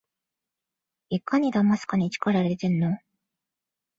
[1.09, 2.97] いかにだますかに力いれてんの？